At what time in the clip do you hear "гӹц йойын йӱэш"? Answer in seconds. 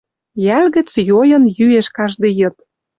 0.75-1.87